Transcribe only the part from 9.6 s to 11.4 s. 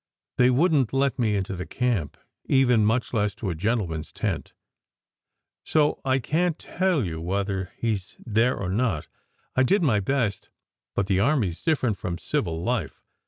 did my best, but the